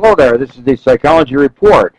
[0.00, 1.96] Hello there, this is the Psychology Report.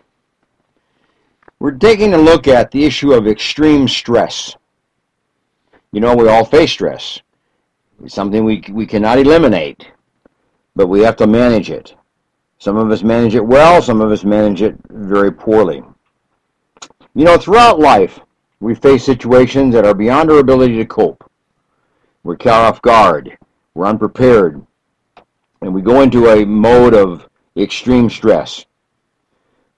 [1.59, 4.55] We're taking a look at the issue of extreme stress.
[5.91, 7.19] You know, we all face stress.
[8.01, 9.91] It's something we, we cannot eliminate,
[10.77, 11.93] but we have to manage it.
[12.57, 15.83] Some of us manage it well, some of us manage it very poorly.
[17.15, 18.17] You know, throughout life,
[18.61, 21.29] we face situations that are beyond our ability to cope.
[22.23, 23.37] We're caught off guard,
[23.73, 24.65] we're unprepared,
[25.61, 27.28] and we go into a mode of
[27.61, 28.65] extreme stress.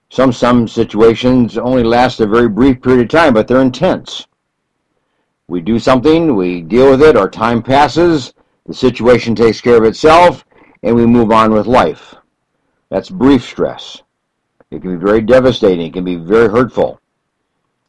[0.10, 4.28] Some some situations only last a very brief period of time, but they're intense.
[5.48, 8.34] We do something, we deal with it, our time passes,
[8.66, 10.46] the situation takes care of itself,
[10.84, 12.16] and we move on with life.
[12.90, 14.02] That's brief stress.
[14.70, 17.02] It can be very devastating, it can be very hurtful,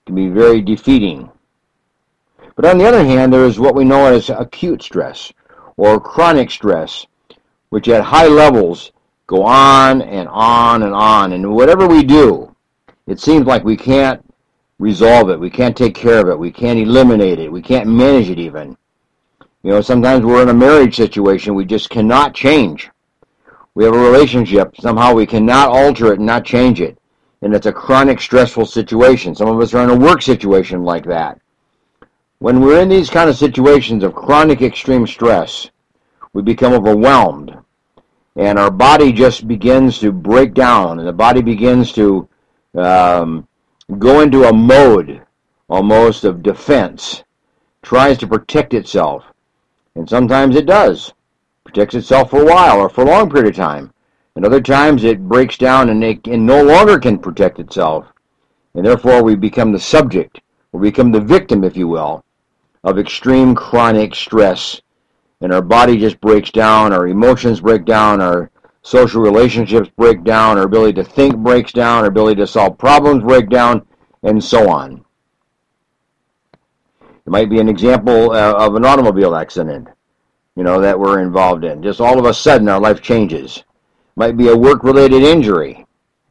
[0.00, 1.30] it can be very defeating.
[2.56, 5.32] But on the other hand, there is what we know as acute stress
[5.76, 7.06] or chronic stress,
[7.70, 8.92] which at high levels
[9.32, 11.32] go on and on and on.
[11.32, 12.54] And whatever we do,
[13.06, 14.22] it seems like we can't
[14.78, 15.40] resolve it.
[15.40, 16.38] We can't take care of it.
[16.38, 17.50] We can't eliminate it.
[17.50, 18.76] We can't manage it even.
[19.62, 22.90] You know, sometimes we're in a marriage situation we just cannot change.
[23.74, 24.76] We have a relationship.
[24.76, 26.98] Somehow we cannot alter it and not change it.
[27.40, 29.34] And it's a chronic stressful situation.
[29.34, 31.40] Some of us are in a work situation like that.
[32.40, 35.70] When we're in these kind of situations of chronic extreme stress,
[36.34, 37.61] we become overwhelmed
[38.36, 42.28] and our body just begins to break down, and the body begins to
[42.74, 43.46] um,
[43.98, 45.22] go into a mode
[45.68, 47.24] almost of defense,
[47.82, 49.24] tries to protect itself,
[49.94, 51.12] and sometimes it does,
[51.64, 53.92] protects itself for a while or for a long period of time,
[54.34, 58.06] and other times it breaks down and it and no longer can protect itself,
[58.74, 60.40] and therefore we become the subject,
[60.72, 62.24] or become the victim, if you will,
[62.82, 64.80] of extreme chronic stress
[65.42, 68.50] and our body just breaks down, our emotions break down, our
[68.82, 73.24] social relationships break down, our ability to think breaks down, our ability to solve problems
[73.24, 73.84] break down,
[74.22, 75.04] and so on.
[77.00, 79.88] It might be an example uh, of an automobile accident,
[80.54, 81.82] you know, that we're involved in.
[81.82, 83.58] Just all of a sudden our life changes.
[83.58, 83.64] It
[84.16, 85.84] might be a work-related injury.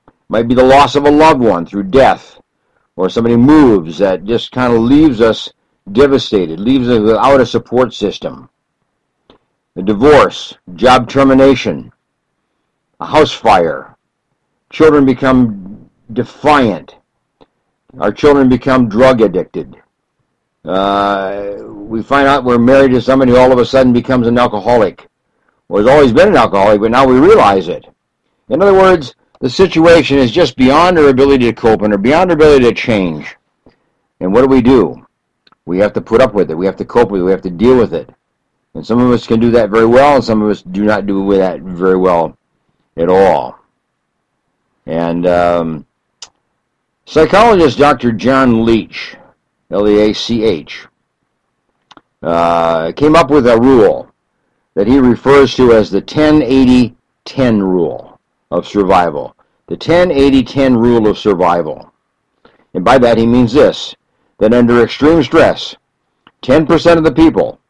[0.08, 2.40] It might be the loss of a loved one through death,
[2.96, 5.52] or somebody moves that just kind of leaves us
[5.92, 8.48] devastated, leaves us without a support system
[9.76, 11.92] a divorce, job termination,
[13.00, 13.96] a house fire.
[14.70, 16.96] Children become defiant.
[18.00, 19.76] Our children become drug addicted.
[20.64, 24.38] Uh, we find out we're married to somebody who all of a sudden becomes an
[24.38, 25.08] alcoholic.
[25.68, 27.86] Or has always been an alcoholic, but now we realize it.
[28.50, 32.36] In other words, the situation is just beyond our ability to cope and beyond our
[32.36, 33.36] ability to change.
[34.20, 35.06] And what do we do?
[35.66, 36.56] We have to put up with it.
[36.56, 37.24] We have to cope with it.
[37.24, 38.10] We have to deal with it.
[38.74, 41.06] And some of us can do that very well, and some of us do not
[41.06, 42.38] do that very well
[42.96, 43.60] at all.
[44.86, 45.86] And um,
[47.06, 48.12] psychologist Dr.
[48.14, 49.18] John Leach,
[49.72, 50.88] L-E-A-C-H,
[52.24, 54.12] uh, came up with a rule
[54.74, 58.20] that he refers to as the 10-80-10 rule
[58.52, 59.36] of survival.
[59.68, 61.92] The 10-80-10 rule of survival.
[62.74, 63.96] And by that he means this,
[64.38, 65.76] that under extreme stress,
[66.42, 67.61] 10% of the people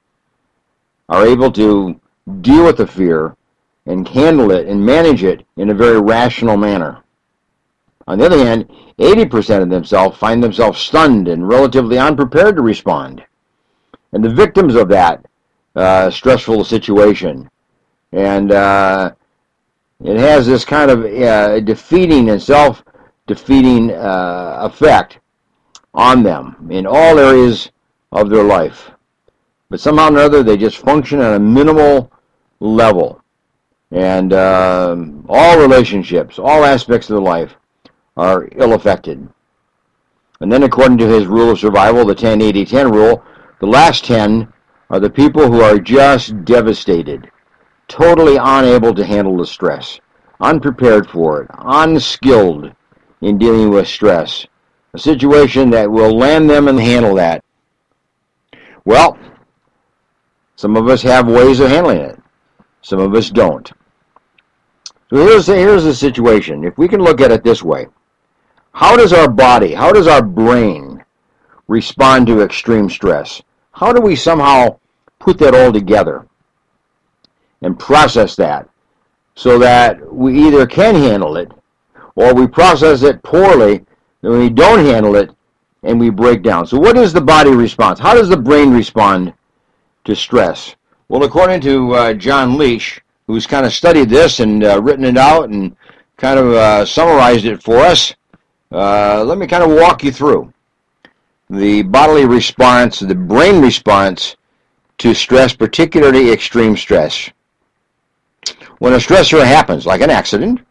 [1.10, 2.00] are able to
[2.42, 3.36] deal with the fear
[3.86, 7.04] and handle it and manage it in a very rational manner.
[8.08, 8.70] On the other hand,
[9.00, 13.24] 80% of themselves find themselves stunned and relatively unprepared to respond.
[14.14, 15.26] And the victims of that
[15.76, 17.50] uh, stressful situation.
[18.12, 19.14] And uh,
[20.04, 25.20] it has this kind of uh, defeating and self-defeating uh, effect
[25.94, 27.72] on them in all areas
[28.12, 28.92] of their life.
[29.72, 32.12] But somehow or other, they just function at a minimal
[32.60, 33.24] level.
[33.90, 37.56] And um, all relationships, all aspects of life
[38.18, 39.30] are ill-affected.
[40.42, 43.24] And then according to his rule of survival, the 10-80-10 rule,
[43.62, 44.52] the last 10
[44.90, 47.32] are the people who are just devastated,
[47.88, 50.02] totally unable to handle the stress,
[50.42, 52.74] unprepared for it, unskilled
[53.22, 54.46] in dealing with stress,
[54.94, 57.42] a situation that will land them and handle that.
[58.84, 59.18] Well,
[60.62, 62.20] some of us have ways of handling it.
[62.84, 63.68] Some of us don't.
[65.10, 66.64] So here's the, here's the situation.
[66.64, 67.88] If we can look at it this way,
[68.72, 71.04] how does our body, how does our brain
[71.68, 73.42] respond to extreme stress?
[73.72, 74.78] How do we somehow
[75.18, 76.28] put that all together
[77.64, 78.70] and process that
[79.34, 81.52] so that we either can handle it
[82.14, 83.84] or we process it poorly
[84.22, 85.32] and we don't handle it
[85.82, 86.68] and we break down.
[86.68, 88.00] So what is the body response?
[88.00, 89.34] How does the brain respond
[90.06, 90.76] to stress?
[91.10, 95.18] Well, according to uh, John Leach, who's kind of studied this and uh, written it
[95.18, 95.76] out and
[96.18, 98.14] kind of uh, summarized it for us.
[98.72, 100.54] Uh, let me kind of walk you through
[101.52, 104.38] the bodily response, the brain response
[104.98, 107.30] to stress, particularly extreme stress.
[108.80, 110.62] When a stressor happens, like an accident,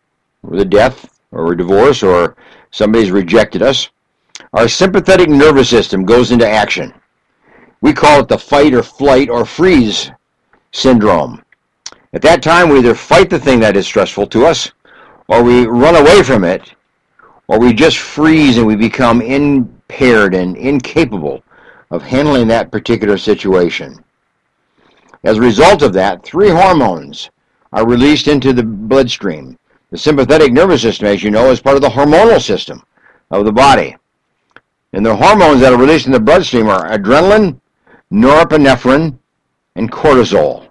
[0.43, 2.35] or the death, or a divorce, or
[2.71, 3.91] somebody's rejected us,
[4.55, 6.94] our sympathetic nervous system goes into action.
[7.82, 10.11] We call it the fight or flight or freeze
[10.73, 11.43] syndrome.
[12.12, 14.73] At that time, we either fight the thing that is stressful to us,
[15.29, 16.75] or we run away from it,
[17.49, 21.43] or we just freeze and we become impaired and incapable
[21.91, 24.05] of handling that particular situation.
[25.25, 27.31] As a result of that, three hormones
[27.73, 29.59] are released into the bloodstream.
[29.91, 32.83] The sympathetic nervous system, as you know, is part of the hormonal system
[33.31, 33.97] of the body.
[34.93, 37.60] And the hormones that are released in the bloodstream are adrenaline,
[38.12, 39.19] norepinephrine,
[39.77, 40.69] and cortisol.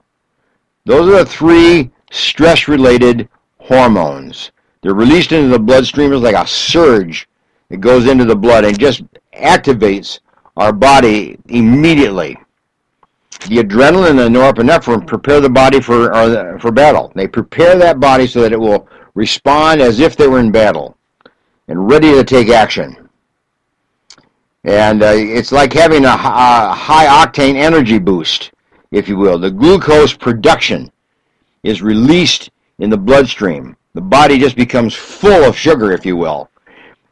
[0.86, 4.52] Those are the three stress-related hormones.
[4.82, 7.28] They're released into the bloodstream as like a surge.
[7.70, 9.04] It goes into the blood and just
[9.34, 10.20] activates
[10.58, 12.38] our body immediately.
[13.48, 17.12] The adrenaline and the norepinephrine prepare the body for uh, for battle.
[17.16, 20.98] They prepare that body so that it will respond as if they were in battle
[21.68, 23.09] and ready to take action.
[24.64, 28.52] And uh, it's like having a, a high octane energy boost,
[28.92, 29.40] if you will.
[29.40, 30.92] The glucose production
[31.64, 33.76] is released in the bloodstream.
[33.94, 36.50] The body just becomes full of sugar, if you will.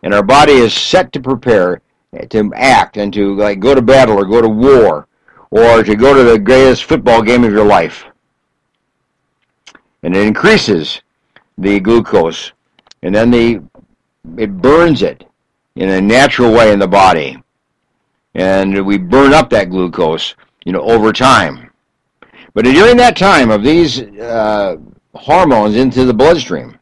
[0.03, 1.81] And our body is set to prepare
[2.29, 5.07] to act and to like go to battle or go to war
[5.51, 8.05] or to go to the greatest football game of your life.
[10.03, 11.01] And it increases
[11.57, 12.53] the glucose
[13.01, 13.61] and then the
[14.38, 15.25] it burns it
[15.77, 17.41] in a natural way in the body.
[18.33, 20.35] And we burn up that glucose,
[20.65, 21.71] you know, over time.
[22.53, 24.77] But during that time of these uh,
[25.13, 26.77] hormones into the bloodstream,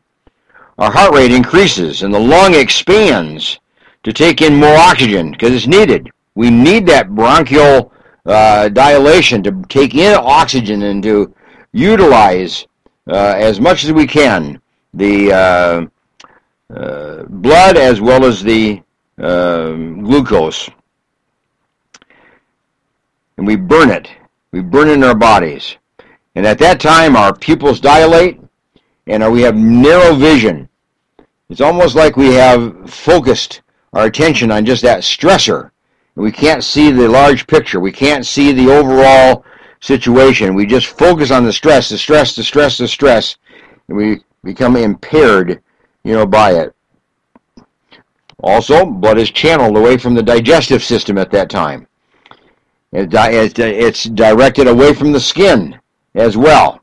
[0.77, 3.59] our heart rate increases and the lung expands
[4.03, 6.09] to take in more oxygen because it's needed.
[6.35, 7.91] We need that bronchial
[8.25, 11.33] uh, dilation to take in oxygen and to
[11.73, 12.67] utilize
[13.07, 14.61] uh, as much as we can
[14.93, 15.85] the uh,
[16.73, 18.81] uh, blood as well as the
[19.17, 20.69] um, glucose.
[23.37, 24.09] And we burn it.
[24.51, 25.77] We burn it in our bodies.
[26.35, 28.39] And at that time, our pupils dilate
[29.07, 30.67] and we have narrow vision.
[31.49, 33.61] It's almost like we have focused
[33.93, 35.71] our attention on just that stressor.
[36.15, 37.79] We can't see the large picture.
[37.79, 39.45] We can't see the overall
[39.81, 40.55] situation.
[40.55, 43.37] We just focus on the stress, the stress, the stress, the stress,
[43.87, 45.61] and we become impaired
[46.05, 46.74] you know, by it.
[48.45, 51.87] Also, blood is channeled away from the digestive system at that time.
[52.93, 55.79] It's directed away from the skin
[56.13, 56.79] as well.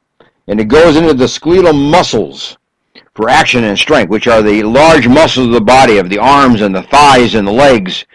[0.49, 2.59] And it goes into the skeletal muscles
[3.14, 6.62] for action and strength, which are the large muscles of the body, of the arms
[6.62, 8.06] and the thighs and the legs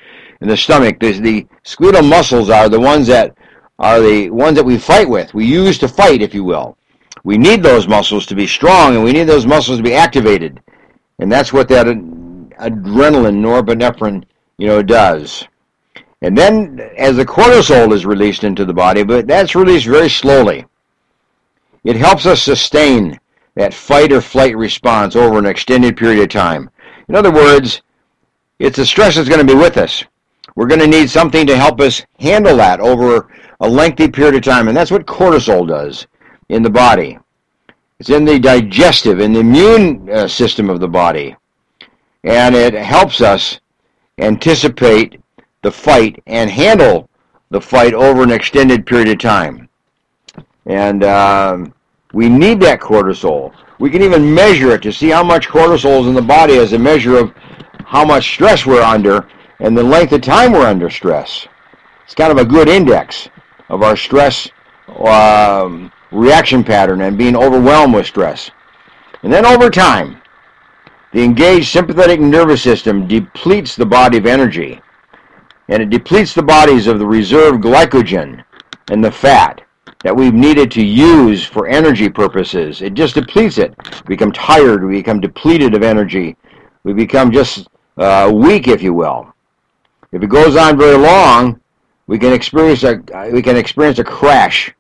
[0.42, 1.00] and the stomach.
[1.00, 3.38] The, the skeletal muscles are the ones that
[3.80, 5.34] are the ones that we fight with.
[5.34, 6.78] We use to fight, if you will.
[7.24, 10.62] We need those muscles to be strong, and we need those muscles to be activated.
[11.20, 11.88] And that's what that
[12.60, 14.24] adrenaline, norepinephrine,
[14.58, 15.48] you know, does.
[16.22, 20.66] And then as the cortisol is released into the body, but that's released very slowly.
[21.84, 23.20] It helps us sustain
[23.56, 26.70] that fight or flight response over an extended period of time.
[27.08, 27.82] In other words,
[28.60, 30.04] it's the stress that's going to be with us.
[30.56, 34.42] We're going to need something to help us handle that over a lengthy period of
[34.42, 36.08] time, and that's what cortisol does
[36.50, 37.20] in the body.
[38.00, 41.36] It's in the digestive in the immune uh, system of the body.
[42.28, 43.60] And it helps us
[44.18, 45.22] anticipate
[45.62, 47.10] the fight and handle
[47.52, 49.70] the fight over an extended period of time.
[50.66, 51.74] And um,
[52.14, 53.54] we need that cortisol.
[53.80, 56.74] We can even measure it to see how much cortisol is in the body as
[56.74, 57.34] a measure of
[57.86, 59.28] how much stress we're under
[59.60, 61.48] and the length of time we're under stress.
[62.04, 63.30] It's kind of a good index
[63.70, 64.50] of our stress
[65.00, 68.52] um, reaction pattern and being overwhelmed with stress.
[69.24, 70.22] And then over time,
[71.12, 74.82] the engaged sympathetic nervous system depletes the body of energy,
[75.70, 78.44] and it depletes the bodies of the reserve glycogen
[78.90, 79.62] and the fat
[80.04, 82.82] that we've needed to use for energy purposes.
[82.82, 83.74] It just depletes it.
[84.08, 84.84] We become tired.
[84.84, 86.36] We become depleted of energy.
[86.84, 89.34] We become just uh, weak, if you will.
[90.12, 91.60] If it goes on very long,
[92.06, 94.74] we can experience a we can experience a crash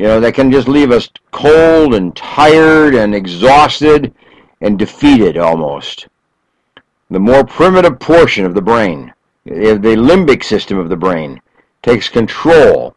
[0.00, 4.14] you know, that can just leave us cold and tired and exhausted
[4.60, 6.08] and defeated almost.
[7.10, 9.12] The more primitive portion of the brain,
[9.44, 11.40] the limbic system of the brain,
[11.82, 12.94] takes control.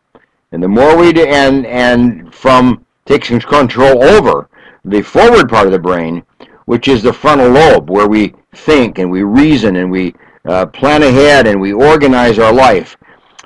[0.51, 4.50] And the more we and, and from takes control over
[4.86, 6.24] the forward part of the brain,
[6.65, 10.13] which is the frontal lobe, where we think and we reason and we
[10.46, 12.98] uh, plan ahead and we organize our life.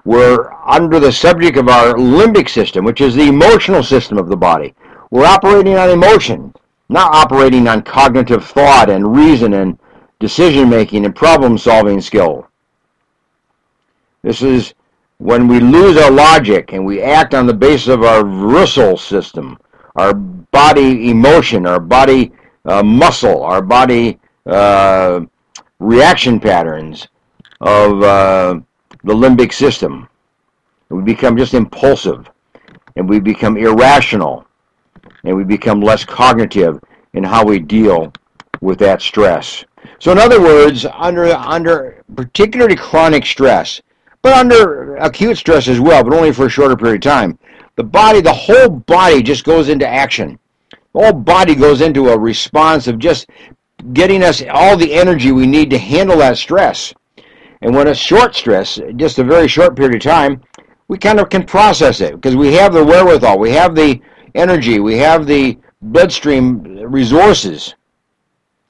[0.03, 4.37] We're under the subject of our limbic system, which is the emotional system of the
[4.37, 4.73] body.
[5.11, 6.53] We're operating on emotion,
[6.89, 9.77] not operating on cognitive thought and reason and
[10.19, 12.47] decision making and problem solving skill.
[14.23, 14.73] This is
[15.19, 19.57] when we lose our logic and we act on the basis of our visceral system,
[19.95, 22.31] our body emotion, our body
[22.65, 25.21] uh, muscle, our body uh,
[25.79, 27.07] reaction patterns
[27.61, 28.59] of uh,
[29.03, 30.07] the limbic system.
[30.89, 32.29] We become just impulsive
[32.95, 34.46] and we become irrational
[35.27, 36.79] and we become less cognitive
[37.13, 38.13] in how we deal
[38.61, 39.65] with that stress.
[39.99, 43.81] So in other words, under under particularly chronic stress,
[44.21, 47.37] but under acute stress as well, but only for a shorter period of time,
[47.75, 50.39] the body, the whole body just goes into action.
[50.93, 53.29] The whole body goes into a response of just
[53.93, 56.93] getting us all the energy we need to handle that stress.
[57.61, 60.41] And when it's short stress, just a very short period of time,
[60.87, 64.01] we kind of can process it because we have the wherewithal, we have the
[64.37, 67.75] energy, we have the bloodstream resources,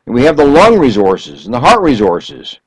[0.05, 2.59] we have the lung resources and the heart resources.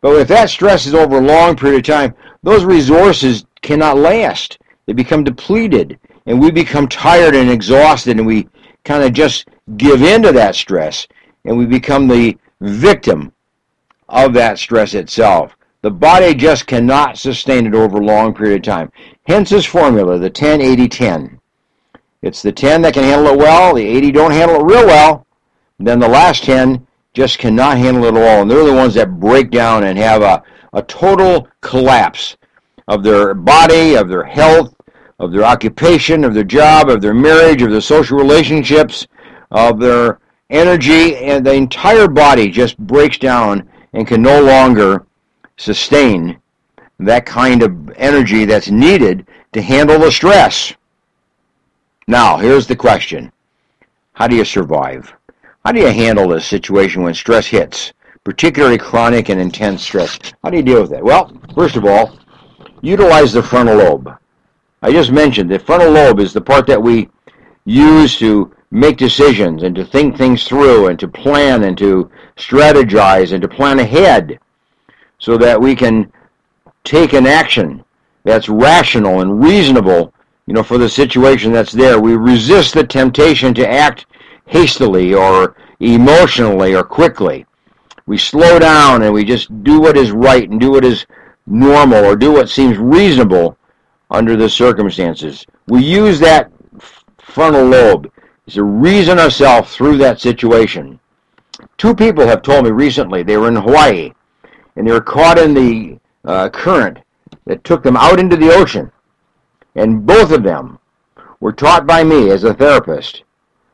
[0.00, 4.58] But if that stress is over a long period of time, those resources cannot last.
[4.86, 8.48] They become depleted, and we become tired and exhausted, and we
[8.84, 11.06] kind of just give in to that stress,
[11.44, 13.32] and we become the victim
[14.08, 15.54] of that stress itself.
[15.82, 18.92] The body just cannot sustain it over a long period of time.
[19.26, 21.39] Hence this formula, the 10-80-10.
[22.22, 25.26] It's the 10 that can handle it well, the 80 don't handle it real well,
[25.78, 28.42] then the last 10 just cannot handle it all.
[28.42, 32.36] And they're the ones that break down and have a, a total collapse
[32.88, 34.74] of their body, of their health,
[35.18, 39.06] of their occupation, of their job, of their marriage, of their social relationships,
[39.50, 40.18] of their
[40.50, 45.06] energy, and the entire body just breaks down and can no longer
[45.56, 46.40] sustain
[46.98, 50.74] that kind of energy that's needed to handle the stress.
[52.10, 53.30] Now, here's the question.
[54.14, 55.14] How do you survive?
[55.64, 57.92] How do you handle this situation when stress hits,
[58.24, 60.18] particularly chronic and intense stress?
[60.42, 61.04] How do you deal with it?
[61.04, 62.18] Well, first of all,
[62.80, 64.10] utilize the frontal lobe.
[64.82, 67.08] I just mentioned the frontal lobe is the part that we
[67.64, 73.32] use to make decisions and to think things through and to plan and to strategize
[73.32, 74.40] and to plan ahead
[75.20, 76.10] so that we can
[76.82, 77.84] take an action
[78.24, 80.12] that's rational and reasonable,
[80.50, 82.00] you know, for the situation that's there.
[82.00, 84.06] We resist the temptation to act
[84.46, 87.46] hastily or emotionally or quickly.
[88.06, 91.06] We slow down and we just do what is right and do what is
[91.46, 93.56] normal or do what seems reasonable
[94.10, 95.46] under the circumstances.
[95.68, 96.50] We use that
[97.18, 98.10] frontal lobe
[98.48, 100.98] to reason ourselves through that situation.
[101.78, 104.10] Two people have told me recently they were in Hawaii
[104.74, 106.98] and they were caught in the uh, current
[107.44, 108.90] that took them out into the ocean.
[109.74, 110.78] And both of them
[111.40, 113.24] were taught by me as a therapist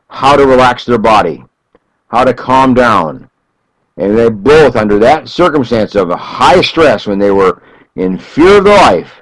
[0.09, 1.43] how to relax their body,
[2.07, 3.29] how to calm down.
[3.97, 7.61] And they both, under that circumstance of high stress when they were
[7.95, 9.21] in fear of their life,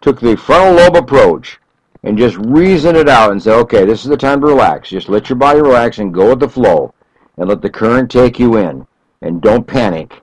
[0.00, 1.58] took the frontal lobe approach
[2.02, 4.88] and just reasoned it out and said, okay, this is the time to relax.
[4.88, 6.92] Just let your body relax and go with the flow
[7.36, 8.86] and let the current take you in.
[9.22, 10.20] And don't panic.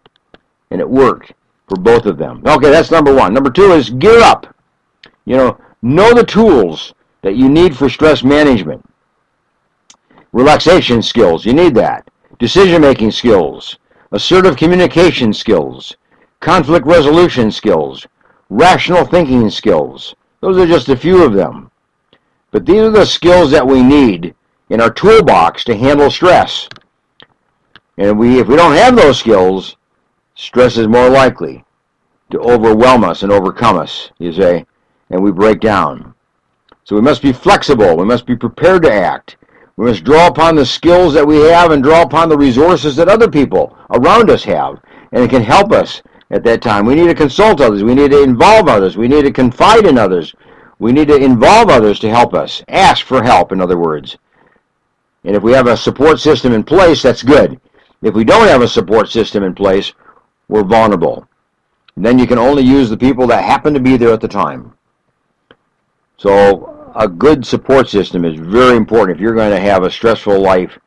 [0.72, 1.34] And it worked
[1.68, 2.42] for both of them.
[2.46, 3.34] Okay, that's number one.
[3.34, 4.53] Number two is gear up.
[5.26, 8.84] You know, know the tools that you need for stress management.
[10.32, 12.10] Relaxation skills, you need that.
[12.40, 13.78] Decision making skills,
[14.12, 15.96] assertive communication skills,
[16.40, 18.06] conflict resolution skills,
[18.50, 20.16] rational thinking skills.
[20.42, 21.72] Those are just a few of them.
[22.52, 24.36] But these are the skills that we need
[24.70, 26.68] in our toolbox to handle stress.
[27.98, 29.78] And we, if we don't have those skills,
[30.36, 31.64] stress is more likely
[32.32, 34.66] to overwhelm us and overcome us, you say,
[35.14, 36.16] and we break down.
[36.86, 37.96] So we must be flexible.
[37.96, 39.38] We must be prepared to act.
[39.78, 43.08] We must draw upon the skills that we have and draw upon the resources that
[43.08, 44.82] other people around us have.
[45.12, 46.02] And it can help us
[46.32, 46.88] at that time.
[46.88, 47.84] We need to consult others.
[47.84, 48.98] We need to involve others.
[48.98, 50.34] We need to confide in others.
[50.80, 52.64] We need to involve others to help us.
[52.68, 54.18] Ask for help, in other words.
[55.24, 57.62] And if we have a support system in place, that's good.
[58.02, 59.94] If we don't have a support system in place,
[60.48, 61.28] we're vulnerable.
[61.96, 64.28] And then you can only use the people that happen to be there at the
[64.28, 64.74] time.
[66.18, 70.40] So a good support system is very important if you're going to have a stressful
[70.40, 70.78] life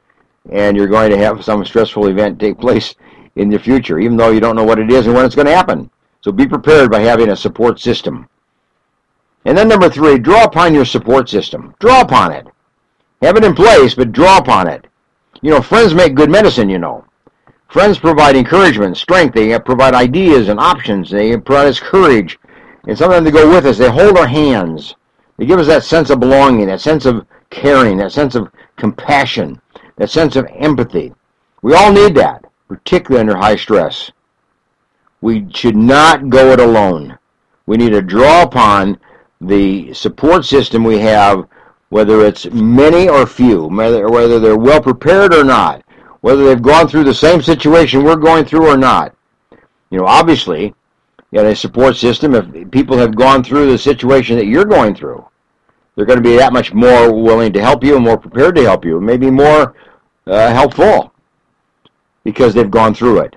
[0.50, 2.95] and you're going to have some stressful event take place
[3.35, 5.47] in the future, even though you don't know what it is and when it's going
[5.47, 5.90] to happen.
[6.23, 8.28] So be prepared by having a support system.
[9.45, 11.75] And then number three, draw upon your support system.
[11.78, 12.47] Draw upon it.
[13.23, 14.87] Have it in place, but draw upon it.
[15.42, 17.04] You know, friends make good medicine, you know.
[17.68, 19.35] Friends provide encouragement, strength.
[19.35, 21.11] They provide ideas and options.
[21.11, 22.38] They provide us courage.
[22.87, 23.78] And sometimes they go with us.
[23.78, 24.95] They hold our hands.
[25.37, 29.61] They give us that sense of belonging, that sense of caring, that sense of compassion,
[29.97, 31.12] that sense of empathy.
[31.62, 34.11] We all need that, particularly under high stress.
[35.21, 37.19] We should not go it alone.
[37.66, 38.99] We need to draw upon
[39.40, 41.49] the support system we have,
[41.88, 45.83] whether it's many or few, whether, whether they're well prepared or not,
[46.21, 49.14] whether they've gone through the same situation we're going through or not.
[49.90, 50.75] You know, obviously,
[51.30, 52.35] you got a support system.
[52.35, 55.25] If people have gone through the situation that you're going through,
[55.95, 58.62] they're going to be that much more willing to help you and more prepared to
[58.62, 59.75] help you, maybe more
[60.26, 61.12] uh, helpful
[62.25, 63.37] because they've gone through it.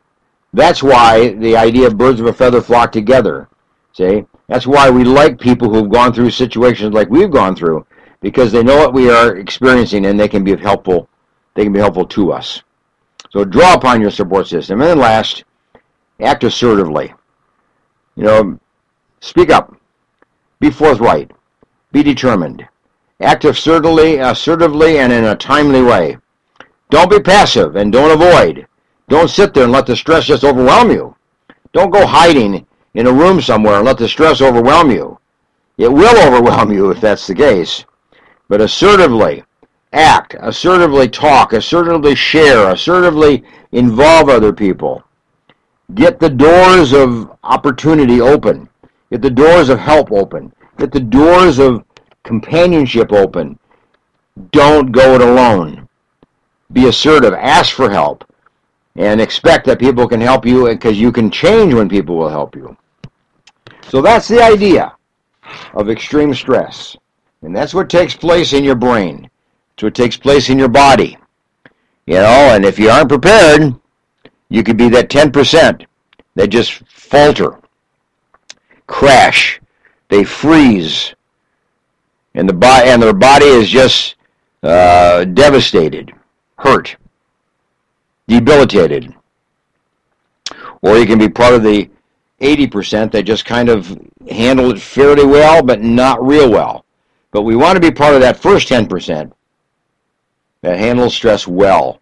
[0.52, 3.48] That's why the idea of birds of a feather flock together.
[3.94, 4.26] See?
[4.48, 7.86] That's why we like people who've gone through situations like we've gone through
[8.22, 11.08] because they know what we are experiencing and they can be helpful.
[11.54, 12.64] They can be helpful to us.
[13.30, 14.82] So draw upon your support system.
[14.82, 15.44] And then last,
[16.20, 17.14] act assertively.
[18.20, 18.60] You know,
[19.22, 19.74] speak up.
[20.60, 21.32] Be forthright.
[21.94, 22.68] Be determined.
[23.22, 26.18] Act assertively, assertively and in a timely way.
[26.90, 28.68] Don't be passive and don't avoid.
[29.08, 31.16] Don't sit there and let the stress just overwhelm you.
[31.72, 35.18] Don't go hiding in a room somewhere and let the stress overwhelm you.
[35.78, 37.86] It will overwhelm you if that's the case.
[38.50, 39.46] But assertively
[39.94, 45.06] act, assertively talk, assertively share, assertively involve other people.
[45.96, 48.70] Get the doors of opportunity open.
[49.12, 50.54] Get the doors of help open.
[50.78, 51.84] Get the doors of
[52.24, 53.58] companionship open.
[54.52, 55.88] Don't go it alone.
[56.72, 57.34] Be assertive.
[57.34, 58.24] Ask for help
[58.96, 62.56] and expect that people can help you because you can change when people will help
[62.56, 62.78] you.
[63.88, 64.96] So that's the idea
[65.74, 66.96] of extreme stress.
[67.42, 69.30] And that's what takes place in your brain.
[69.74, 71.18] It's what takes place in your body.
[72.06, 73.74] You know, and if you aren't prepared,
[74.50, 75.86] you could be that 10%
[76.36, 77.60] that just falter,
[78.88, 79.60] crash,
[80.10, 81.14] they freeze,
[82.34, 84.16] and the body and their body is just
[84.64, 86.14] uh, devastated,
[86.58, 86.98] hurt
[88.30, 89.14] debilitated.
[90.82, 91.90] Or you can be part of the
[92.40, 96.86] 80% that just kind of handle it fairly well, but not real well.
[97.32, 99.32] But we want to be part of that first 10%
[100.62, 101.99] that handles stress well.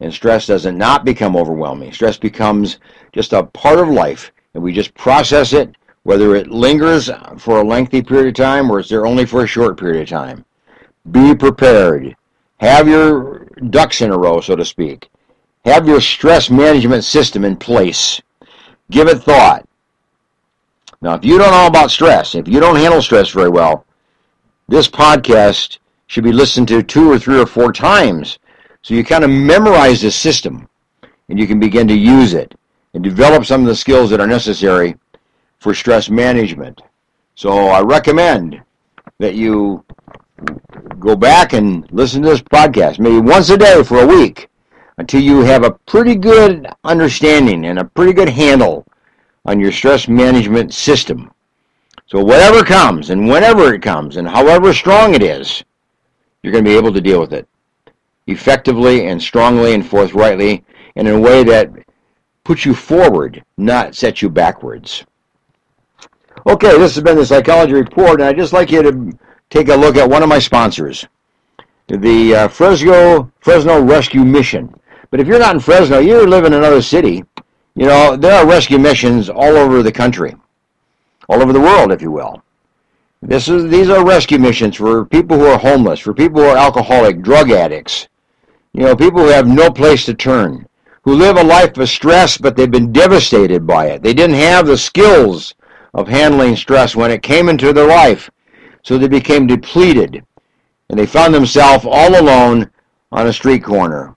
[0.00, 1.92] And stress doesn't not become overwhelming.
[1.92, 2.78] Stress becomes
[3.12, 7.64] just a part of life, and we just process it, whether it lingers for a
[7.64, 10.44] lengthy period of time or it's there only for a short period of time.
[11.10, 12.16] Be prepared.
[12.58, 15.10] Have your ducks in a row, so to speak.
[15.64, 18.20] Have your stress management system in place.
[18.90, 19.66] Give it thought.
[21.02, 23.84] Now, if you don't know about stress, if you don't handle stress very well,
[24.68, 28.38] this podcast should be listened to two or three or four times
[28.82, 30.68] so you kind of memorize the system
[31.28, 32.54] and you can begin to use it
[32.94, 34.96] and develop some of the skills that are necessary
[35.58, 36.82] for stress management.
[37.34, 38.60] So I recommend
[39.18, 39.84] that you
[40.98, 44.48] go back and listen to this podcast maybe once a day for a week
[44.96, 48.86] until you have a pretty good understanding and a pretty good handle
[49.44, 51.30] on your stress management system.
[52.06, 55.62] So whatever comes and whenever it comes and however strong it is,
[56.42, 57.46] you're going to be able to deal with it
[58.30, 60.64] effectively and strongly and forthrightly
[60.96, 61.70] and in a way that
[62.44, 65.04] puts you forward, not sets you backwards.
[66.46, 69.18] Okay, this has been the Psychology Report, and I'd just like you to
[69.50, 71.06] take a look at one of my sponsors,
[71.88, 74.74] the uh, Fresno, Fresno Rescue Mission.
[75.10, 77.24] But if you're not in Fresno, you live in another city.
[77.74, 80.34] You know, there are rescue missions all over the country,
[81.28, 82.42] all over the world, if you will.
[83.22, 86.56] This is these are rescue missions for people who are homeless, for people who are
[86.56, 88.08] alcoholic, drug addicts.
[88.72, 90.66] You know, people who have no place to turn,
[91.02, 94.02] who live a life of stress, but they've been devastated by it.
[94.02, 95.54] They didn't have the skills
[95.94, 98.30] of handling stress when it came into their life,
[98.84, 100.24] so they became depleted,
[100.88, 102.70] and they found themselves all alone
[103.12, 104.14] on a street corner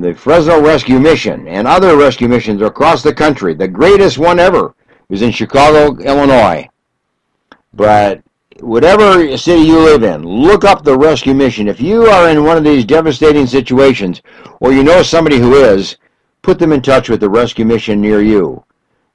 [0.00, 3.52] the Fresno Rescue Mission and other rescue missions across the country.
[3.54, 4.74] The greatest one ever
[5.10, 6.66] is in Chicago, Illinois.
[7.74, 8.22] But
[8.62, 11.68] whatever city you live in, look up the rescue mission.
[11.68, 14.22] If you are in one of these devastating situations,
[14.60, 15.96] or you know somebody who is,
[16.42, 18.64] put them in touch with the rescue mission near you.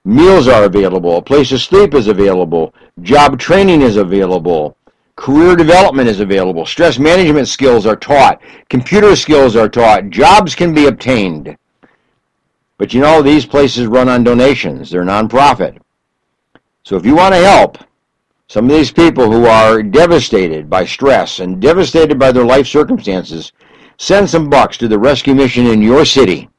[0.06, 1.18] Meals are available.
[1.18, 2.74] A place to sleep is available.
[3.02, 4.78] Job training is available.
[5.16, 6.66] Career development is available.
[6.66, 8.40] Stress management skills are taught.
[8.70, 10.10] Computer skills are taught.
[10.10, 11.58] Jobs can be obtained.
[12.78, 14.92] But you know, these places run on donations.
[14.92, 15.80] They're nonprofit.
[16.84, 17.78] So if you want to help
[18.50, 23.52] some of these people who are devastated by stress and devastated by their life circumstances,
[23.98, 26.50] send some bucks to the rescue mission in your city.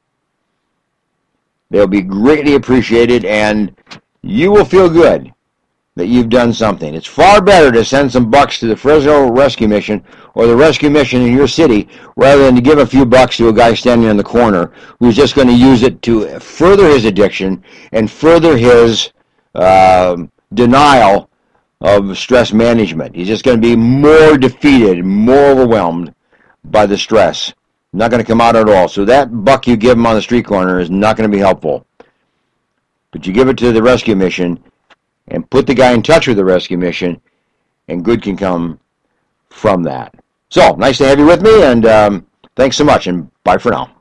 [1.71, 3.75] They'll be greatly appreciated, and
[4.21, 5.33] you will feel good
[5.95, 6.93] that you've done something.
[6.93, 10.03] It's far better to send some bucks to the Fresno Rescue Mission
[10.35, 13.49] or the rescue mission in your city rather than to give a few bucks to
[13.49, 17.05] a guy standing in the corner who's just going to use it to further his
[17.05, 19.11] addiction and further his
[19.55, 20.15] uh,
[20.53, 21.29] denial
[21.81, 23.15] of stress management.
[23.15, 26.13] He's just going to be more defeated, more overwhelmed
[26.65, 27.53] by the stress.
[27.93, 28.87] Not going to come out at all.
[28.87, 31.41] So that buck you give him on the street corner is not going to be
[31.41, 31.85] helpful.
[33.11, 34.63] But you give it to the rescue mission
[35.29, 37.21] and put the guy in touch with the rescue mission,
[37.87, 38.79] and good can come
[39.49, 40.13] from that.
[40.49, 43.71] So, nice to have you with me, and um, thanks so much, and bye for
[43.71, 43.98] now.